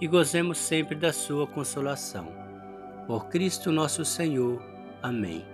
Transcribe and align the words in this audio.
e 0.00 0.06
gozemos 0.06 0.58
sempre 0.58 0.94
da 0.94 1.12
sua 1.12 1.46
consolação. 1.46 2.28
Por 3.06 3.26
Cristo 3.28 3.72
nosso 3.72 4.04
Senhor. 4.04 4.62
Amém. 5.02 5.44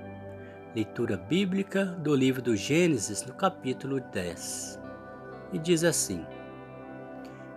Leitura 0.75 1.17
bíblica 1.17 1.85
do 1.85 2.15
livro 2.15 2.43
do 2.43 2.57
Gênesis, 2.57 3.25
no 3.25 3.33
capítulo 3.33 4.01
10. 4.01 4.81
E 5.53 5.59
diz 5.59 5.85
assim: 5.85 6.27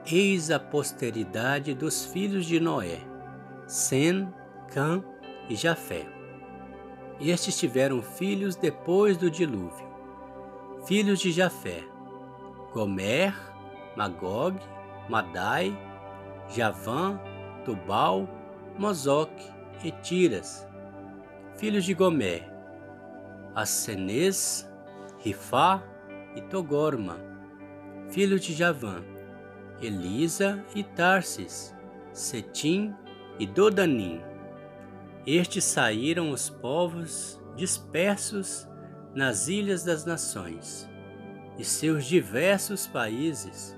Eis 0.05 0.51
a 0.51 0.59
posteridade 0.59 1.73
dos 1.73 2.05
filhos 2.05 2.45
de 2.45 2.59
Noé, 2.59 2.99
Sem, 3.65 4.31
Cã 4.71 5.03
e 5.49 5.55
Jafé. 5.55 6.05
Estes 7.19 7.57
tiveram 7.57 8.01
filhos 8.01 8.55
depois 8.55 9.17
do 9.17 9.31
dilúvio. 9.31 9.87
Filhos 10.85 11.19
de 11.19 11.31
Jafé: 11.31 11.83
Gomer, 12.71 13.33
Magog, 13.95 14.59
Madai, 15.09 15.75
Javã, 16.49 17.19
Tubal, 17.65 18.27
Mozoque 18.77 19.51
e 19.83 19.91
Tiras, 19.91 20.67
filhos 21.57 21.83
de 21.83 21.93
Gomé, 21.93 22.49
Ascenês, 23.55 24.69
Rifá 25.19 25.83
e 26.35 26.41
Togorma, 26.41 27.17
filhos 28.09 28.41
de 28.41 28.53
Javã, 28.53 29.03
Elisa 29.81 30.63
e 30.75 30.83
Tarsis, 30.83 31.75
Setim 32.13 32.95
e 33.39 33.45
Dodanim. 33.45 34.21
Estes 35.25 35.65
saíram 35.65 36.31
os 36.31 36.49
povos 36.49 37.39
dispersos 37.55 38.67
nas 39.13 39.47
ilhas 39.47 39.83
das 39.83 40.05
nações, 40.05 40.89
e 41.57 41.65
seus 41.65 42.05
diversos 42.05 42.87
países, 42.87 43.75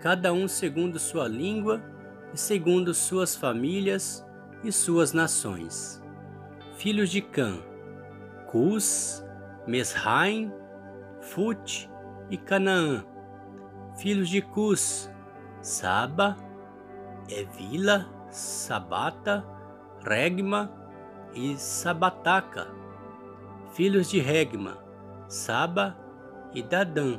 cada 0.00 0.32
um 0.32 0.46
segundo 0.46 0.98
sua 0.98 1.26
língua 1.26 1.82
segundo 2.34 2.92
suas 2.92 3.36
famílias 3.36 4.26
e 4.64 4.72
suas 4.72 5.12
nações. 5.12 6.02
Filhos 6.76 7.10
de 7.10 7.20
Cã, 7.20 7.58
Cus, 8.46 9.24
Mesraim, 9.66 10.52
Fut 11.20 11.88
e 12.28 12.36
Canaã. 12.36 13.04
Filhos 13.96 14.28
de 14.28 14.42
Cus, 14.42 15.08
Saba, 15.62 16.36
Evila, 17.28 18.06
Sabata, 18.30 19.44
Regma 20.02 20.70
e 21.32 21.56
Sabataca. 21.56 22.66
Filhos 23.74 24.08
de 24.10 24.18
Regma, 24.18 24.78
Saba 25.28 25.96
e 26.52 26.62
Dadã. 26.62 27.18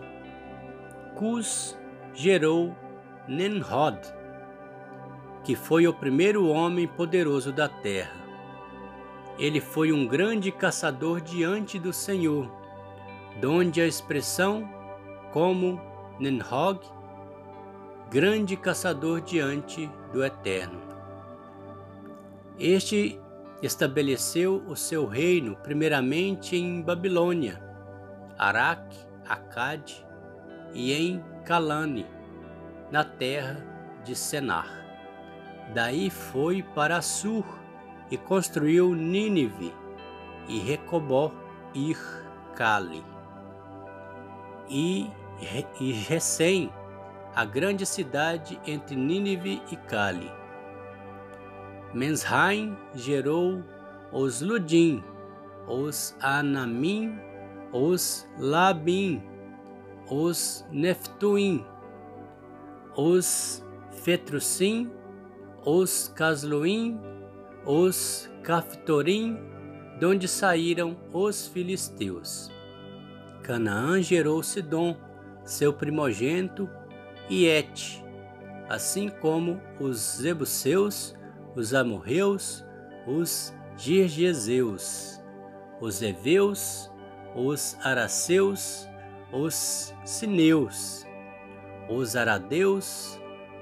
Cus 1.15 1.77
gerou 2.13 2.75
Nenrod 3.27 4.15
que 5.45 5.55
foi 5.55 5.87
o 5.87 5.93
primeiro 5.93 6.47
homem 6.47 6.87
poderoso 6.87 7.53
da 7.53 7.69
terra. 7.69 8.15
Ele 9.37 9.61
foi 9.61 9.91
um 9.91 10.07
grande 10.07 10.51
caçador 10.51 11.21
diante 11.21 11.77
do 11.77 11.93
Senhor, 11.93 12.51
donde 13.39 13.79
a 13.79 13.85
expressão 13.85 14.67
como 15.31 15.79
Nenhog, 16.19 16.79
grande 18.09 18.57
caçador 18.57 19.21
diante 19.21 19.87
do 20.11 20.25
Eterno. 20.25 20.81
Este 22.57 23.19
estabeleceu 23.61 24.63
o 24.67 24.75
seu 24.75 25.05
reino 25.05 25.55
primeiramente 25.57 26.55
em 26.55 26.81
Babilônia, 26.81 27.61
Araque, 28.35 28.97
Acade 29.27 30.03
e 30.73 30.91
em 30.91 31.23
Calane, 31.43 32.07
na 32.91 33.03
terra 33.03 33.63
de 34.03 34.15
Senar. 34.15 34.84
Daí 35.73 36.09
foi 36.09 36.61
para 36.61 37.01
Sur 37.01 37.45
e 38.09 38.17
construiu 38.17 38.93
Nínive 38.93 39.73
e 40.47 40.59
Recobó 40.59 41.31
Ir 41.73 41.97
Cali. 42.55 43.03
E, 44.69 45.09
e 45.79 45.91
Recém, 45.91 46.71
a 47.35 47.43
grande 47.43 47.85
cidade 47.85 48.59
entre 48.65 48.95
Nínive 48.95 49.61
e 49.71 49.75
Cali. 49.75 50.31
Menshaim 51.93 52.77
gerou 52.93 53.63
os 54.11 54.41
Ludim, 54.41 55.03
os 55.67 56.15
Anamim, 56.21 57.19
os 57.71 58.27
Labim, 58.37 59.21
os 60.09 60.65
Neftuim, 60.71 61.65
os 62.95 63.63
Fetrusim 64.03 64.91
os 65.65 66.11
Casluim, 66.15 66.99
os 67.65 68.29
Caftorim, 68.43 69.39
donde 69.99 70.27
saíram 70.27 70.95
os 71.11 71.47
filisteus. 71.47 72.51
Canaã 73.41 74.01
gerou 74.01 74.43
Sidom, 74.43 74.95
seu 75.43 75.73
primogênito, 75.73 76.69
e 77.27 77.45
Et, 77.45 78.03
assim 78.69 79.09
como 79.09 79.59
os 79.79 80.17
Zebuseus, 80.17 81.15
os 81.55 81.73
Amorreus, 81.73 82.63
os 83.07 83.51
Girgezeus, 83.77 85.19
os 85.81 86.01
Eveus, 86.01 86.91
os 87.35 87.75
Araceus, 87.83 88.87
os 89.31 89.93
Sineus, 90.05 91.05
os 91.89 92.15
Aradeus, 92.15 93.19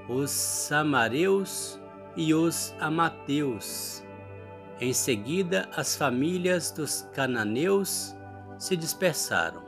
os 0.09 0.29
Samareus, 0.29 1.79
e 2.15 2.33
os 2.33 2.73
Amateus. 2.79 4.03
Em 4.79 4.93
seguida, 4.93 5.69
as 5.75 5.95
famílias 5.95 6.71
dos 6.71 7.07
cananeus 7.13 8.15
se 8.57 8.75
dispersaram. 8.75 9.61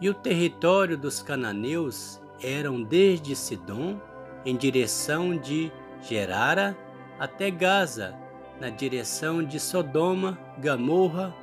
E 0.00 0.08
o 0.08 0.14
território 0.14 0.96
dos 0.96 1.22
cananeus 1.22 2.20
eram 2.42 2.82
desde 2.82 3.34
Sidom, 3.34 4.00
em 4.44 4.56
direção 4.56 5.36
de 5.36 5.72
Gerara, 6.02 6.76
até 7.18 7.50
Gaza, 7.50 8.14
na 8.60 8.70
direção 8.70 9.42
de 9.42 9.58
Sodoma, 9.58 10.38
Gamorra, 10.58 11.34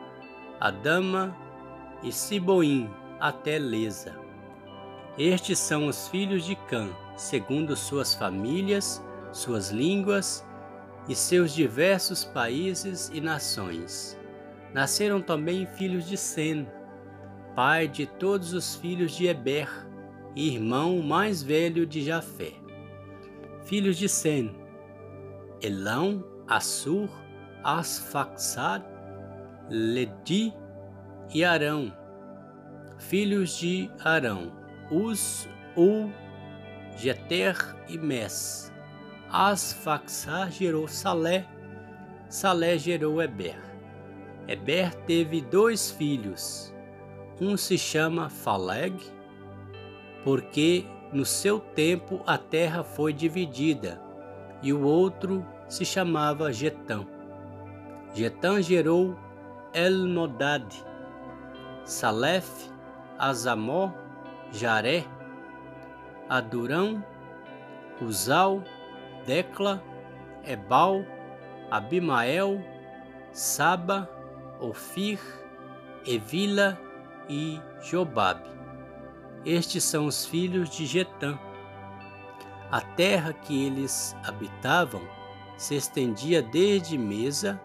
Adama 0.59 1.35
e 2.01 2.11
Siboim, 2.11 2.89
até 3.19 3.57
Lesa. 3.57 4.15
Estes 5.17 5.59
são 5.59 5.87
os 5.87 6.07
filhos 6.07 6.45
de 6.45 6.55
Cã, 6.55 6.89
segundo 7.15 7.75
suas 7.75 8.13
famílias, 8.13 9.03
suas 9.35 9.69
línguas 9.69 10.45
e 11.09 11.15
seus 11.15 11.53
diversos 11.53 12.23
países 12.23 13.11
e 13.13 13.19
nações. 13.19 14.17
Nasceram 14.73 15.21
também 15.21 15.65
filhos 15.65 16.07
de 16.07 16.17
Sem, 16.17 16.67
pai 17.55 17.87
de 17.87 18.05
todos 18.05 18.53
os 18.53 18.75
filhos 18.75 19.11
de 19.11 19.27
Eber 19.27 19.69
irmão 20.35 21.01
mais 21.01 21.41
velho 21.41 21.85
de 21.85 22.01
Jafé. 22.01 22.51
Filhos 23.63 23.97
de 23.97 24.09
Sem, 24.09 24.53
Elão, 25.61 26.23
Assur, 26.47 27.09
Asfaxad, 27.63 28.83
Ledi 29.69 30.53
e 31.33 31.43
Arão. 31.43 31.95
Filhos 32.99 33.57
de 33.57 33.89
Arão, 34.03 34.51
Uz, 34.91 35.47
U, 35.75 36.09
Jeter 36.97 37.55
e 37.87 37.97
Mes. 37.97 38.74
Asfaxá 39.37 40.49
gerou 40.49 40.87
Salé, 40.87 41.45
Salé 42.29 42.77
gerou 42.77 43.21
Eber. 43.21 43.59
Eber 44.47 44.95
teve 44.95 45.41
dois 45.41 45.91
filhos. 45.91 46.73
Um 47.41 47.57
se 47.57 47.77
chama 47.77 48.29
Faleg, 48.29 48.95
porque 50.23 50.85
no 51.11 51.25
seu 51.25 51.59
tempo 51.59 52.21
a 52.25 52.37
terra 52.37 52.81
foi 52.81 53.11
dividida, 53.11 54.01
e 54.63 54.71
o 54.71 54.83
outro 54.83 55.45
se 55.67 55.83
chamava 55.83 56.53
Getã. 56.53 57.05
Getã 58.13 58.61
gerou 58.61 59.17
Elmodad, 59.73 60.63
Salef, 61.83 62.69
Azamó, 63.19 63.91
Jaré, 64.53 65.03
Adurão, 66.29 67.03
Uzal, 68.01 68.63
Decla, 69.25 69.83
Ebal, 70.45 71.05
Abimael, 71.71 72.61
Saba, 73.31 74.09
Ofir, 74.59 75.19
Evila 76.05 76.79
e 77.27 77.59
Jobabe. 77.81 78.49
Estes 79.45 79.83
são 79.83 80.05
os 80.05 80.25
filhos 80.25 80.69
de 80.69 80.85
Getã. 80.85 81.37
A 82.71 82.81
terra 82.81 83.33
que 83.33 83.65
eles 83.65 84.15
habitavam 84.23 85.01
se 85.57 85.75
estendia 85.75 86.41
desde 86.41 86.97
Mesa, 86.97 87.59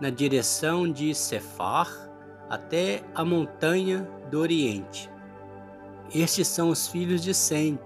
na 0.00 0.10
direção 0.10 0.90
de 0.90 1.14
Cefar, 1.14 1.88
até 2.48 3.02
a 3.14 3.24
montanha 3.24 4.08
do 4.30 4.40
Oriente. 4.40 5.10
Estes 6.14 6.48
são 6.48 6.68
os 6.68 6.86
filhos 6.86 7.22
de 7.22 7.32
Sem, 7.32 7.78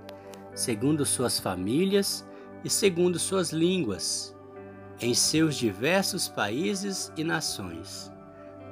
segundo 0.54 1.04
suas 1.04 1.38
famílias 1.38 2.26
e 2.66 2.68
segundo 2.68 3.16
suas 3.16 3.52
línguas, 3.52 4.36
em 5.00 5.14
seus 5.14 5.54
diversos 5.54 6.26
países 6.26 7.12
e 7.16 7.22
nações. 7.22 8.12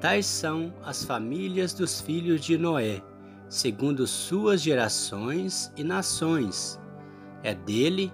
Tais 0.00 0.26
são 0.26 0.74
as 0.82 1.04
famílias 1.04 1.72
dos 1.72 2.00
filhos 2.00 2.40
de 2.40 2.58
Noé, 2.58 3.00
segundo 3.48 4.04
suas 4.04 4.60
gerações 4.60 5.72
e 5.76 5.84
nações. 5.84 6.76
É 7.44 7.54
dele 7.54 8.12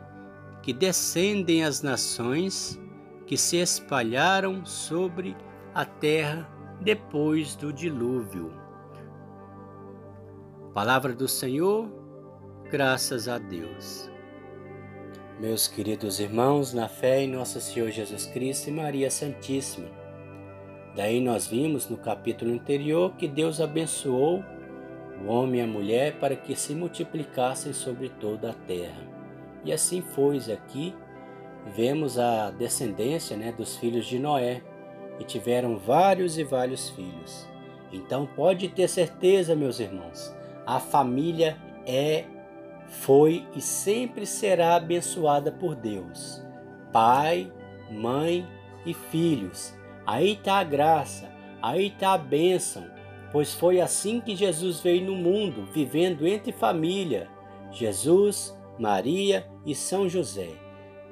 que 0.63 0.75
descendem 0.75 1.65
as 1.65 1.81
nações 1.81 2.79
que 3.27 3.39
se 3.39 3.57
espalharam 3.57 4.67
sobre 4.67 5.35
a 5.75 5.87
terra 5.87 6.47
depois 6.83 7.57
do 7.57 7.73
dilúvio. 7.73 8.53
Palavra 10.75 11.15
do 11.15 11.27
Senhor, 11.27 11.91
graças 12.71 13.29
a 13.29 13.39
Deus. 13.39 14.10
Meus 15.41 15.67
queridos 15.67 16.21
irmãos, 16.21 16.75
na 16.75 16.87
fé 16.87 17.23
em 17.23 17.27
Nosso 17.27 17.63
Senhor 17.63 17.91
Jesus 17.91 18.27
Cristo 18.27 18.69
e 18.69 18.73
Maria 18.73 19.11
Santíssima. 19.11 19.89
Daí 20.95 21.19
nós 21.19 21.47
vimos 21.47 21.89
no 21.89 21.97
capítulo 21.97 22.53
anterior 22.53 23.15
que 23.17 23.27
Deus 23.27 23.59
abençoou 23.59 24.45
o 25.25 25.29
homem 25.29 25.63
e 25.63 25.65
a 25.65 25.67
mulher 25.67 26.19
para 26.19 26.37
que 26.37 26.55
se 26.55 26.75
multiplicassem 26.75 27.73
sobre 27.73 28.11
toda 28.11 28.51
a 28.51 28.53
terra. 28.53 29.01
E 29.65 29.73
assim 29.73 30.03
foi 30.03 30.37
aqui. 30.53 30.95
Vemos 31.75 32.19
a 32.19 32.51
descendência 32.51 33.35
né, 33.35 33.51
dos 33.51 33.77
filhos 33.77 34.05
de 34.05 34.19
Noé, 34.19 34.63
e 35.19 35.25
tiveram 35.25 35.79
vários 35.79 36.37
e 36.37 36.45
vários 36.45 36.91
filhos. 36.91 37.49
Então 37.91 38.27
pode 38.27 38.69
ter 38.69 38.89
certeza, 38.89 39.57
meus 39.57 39.81
irmãos, 39.81 40.37
a 40.67 40.79
família 40.79 41.57
é, 41.87 42.27
foi 42.91 43.47
e 43.55 43.61
sempre 43.61 44.27
será 44.27 44.75
abençoada 44.75 45.53
por 45.53 45.75
Deus. 45.77 46.45
Pai, 46.93 47.51
mãe 47.91 48.47
e 48.85 48.93
filhos. 48.93 49.73
Aí 50.05 50.33
está 50.33 50.57
a 50.57 50.65
graça, 50.65 51.31
aí 51.63 51.87
está 51.87 52.15
a 52.15 52.19
bênção, 52.19 52.85
pois 53.31 53.55
foi 53.55 53.81
assim 53.81 54.21
que 54.21 54.35
Jesus 54.35 54.81
veio 54.81 55.07
no 55.07 55.15
mundo, 55.15 55.67
vivendo 55.73 56.27
entre 56.27 56.53
família. 56.53 57.29
Jesus, 57.71 58.57
Maria 58.77 59.47
e 59.65 59.73
São 59.73 60.09
José. 60.09 60.51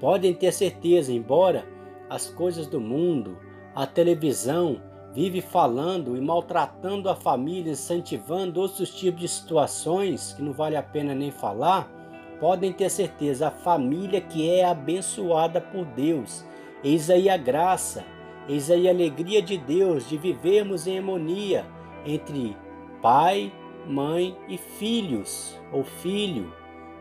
Podem 0.00 0.34
ter 0.34 0.52
certeza, 0.52 1.12
embora 1.12 1.64
as 2.10 2.28
coisas 2.28 2.66
do 2.66 2.80
mundo, 2.80 3.38
a 3.72 3.86
televisão 3.86 4.82
vive 5.12 5.40
falando 5.40 6.16
e 6.16 6.20
maltratando 6.20 7.08
a 7.08 7.14
família, 7.14 7.72
incentivando 7.72 8.60
outros 8.60 8.94
tipos 8.94 9.20
de 9.20 9.28
situações 9.28 10.32
que 10.34 10.42
não 10.42 10.52
vale 10.52 10.76
a 10.76 10.82
pena 10.82 11.14
nem 11.14 11.30
falar, 11.30 11.90
podem 12.38 12.72
ter 12.72 12.90
certeza, 12.90 13.48
a 13.48 13.50
família 13.50 14.20
que 14.20 14.48
é 14.48 14.64
abençoada 14.64 15.60
por 15.60 15.84
Deus. 15.84 16.44
Eis 16.84 17.10
aí 17.10 17.28
a 17.28 17.36
graça, 17.36 18.04
eis 18.48 18.70
aí 18.70 18.86
a 18.86 18.92
alegria 18.92 19.42
de 19.42 19.58
Deus 19.58 20.08
de 20.08 20.16
vivermos 20.16 20.86
em 20.86 20.98
harmonia 20.98 21.66
entre 22.04 22.56
pai, 23.02 23.52
mãe 23.86 24.36
e 24.48 24.56
filhos, 24.56 25.58
ou 25.72 25.82
filho. 25.82 26.52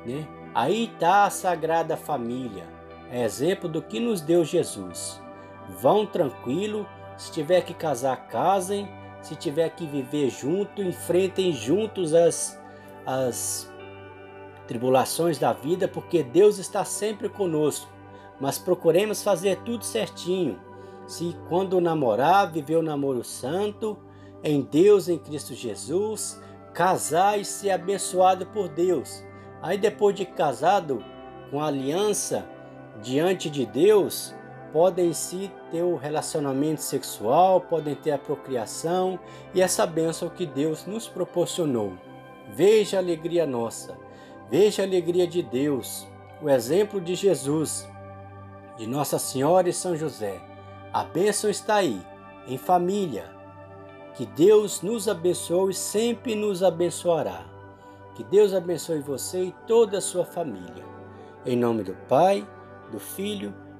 Né? 0.05 0.27
Aí 0.55 0.85
está 0.85 1.25
a 1.25 1.29
Sagrada 1.29 1.95
Família, 1.95 2.65
é 3.11 3.23
exemplo 3.23 3.69
do 3.69 3.81
que 3.81 3.99
nos 3.99 4.21
deu 4.21 4.43
Jesus. 4.43 5.21
Vão 5.81 6.05
tranquilo, 6.05 6.87
se 7.17 7.31
tiver 7.31 7.61
que 7.61 7.73
casar, 7.73 8.27
casem, 8.27 8.87
se 9.21 9.35
tiver 9.35 9.69
que 9.71 9.85
viver 9.85 10.29
junto, 10.29 10.81
enfrentem 10.81 11.51
juntos 11.51 12.13
as, 12.13 12.61
as 13.05 13.71
tribulações 14.67 15.37
da 15.37 15.51
vida, 15.51 15.87
porque 15.87 16.23
Deus 16.23 16.59
está 16.59 16.85
sempre 16.85 17.27
conosco. 17.27 17.91
Mas 18.39 18.59
procuremos 18.59 19.23
fazer 19.23 19.57
tudo 19.63 19.83
certinho. 19.83 20.59
Se 21.07 21.35
quando 21.49 21.81
namorar, 21.81 22.51
viver 22.51 22.75
o 22.75 22.83
namoro 22.83 23.23
santo, 23.23 23.97
em 24.43 24.61
Deus, 24.61 25.09
em 25.09 25.17
Cristo 25.17 25.55
Jesus, 25.55 26.39
casar 26.73 27.39
e 27.39 27.45
ser 27.45 27.71
abençoado 27.71 28.45
por 28.45 28.69
Deus. 28.69 29.23
Aí 29.61 29.77
depois 29.77 30.15
de 30.15 30.25
casado, 30.25 31.03
com 31.49 31.59
aliança 31.61 32.47
diante 33.01 33.49
de 33.49 33.65
Deus, 33.65 34.35
podem 34.71 35.13
se 35.13 35.51
ter 35.71 35.83
o 35.83 35.95
relacionamento 35.95 36.81
sexual, 36.81 37.61
podem 37.61 37.95
ter 37.95 38.11
a 38.11 38.17
procriação 38.17 39.19
e 39.53 39.61
essa 39.61 39.85
bênção 39.85 40.29
que 40.29 40.45
Deus 40.45 40.85
nos 40.85 41.07
proporcionou. 41.07 41.93
Veja 42.49 42.97
a 42.97 42.99
alegria 42.99 43.45
nossa, 43.45 43.97
veja 44.49 44.81
a 44.81 44.85
alegria 44.85 45.27
de 45.27 45.41
Deus, 45.41 46.07
o 46.41 46.49
exemplo 46.49 47.01
de 47.01 47.15
Jesus, 47.15 47.87
de 48.77 48.87
Nossa 48.87 49.19
Senhora 49.19 49.69
e 49.69 49.73
São 49.73 49.95
José. 49.95 50.41
A 50.93 51.03
bênção 51.03 51.49
está 51.49 51.75
aí, 51.75 52.01
em 52.47 52.57
família. 52.57 53.35
Que 54.15 54.25
Deus 54.25 54.81
nos 54.81 55.07
abençoe 55.07 55.71
e 55.71 55.75
sempre 55.75 56.35
nos 56.35 56.63
abençoará. 56.63 57.45
Que 58.15 58.23
Deus 58.23 58.53
abençoe 58.53 58.99
você 58.99 59.45
e 59.45 59.55
toda 59.67 59.99
a 59.99 60.01
sua 60.01 60.25
família. 60.25 60.83
Em 61.45 61.55
nome 61.55 61.83
do 61.83 61.93
Pai, 62.07 62.47
do 62.91 62.99
Filho 62.99 63.53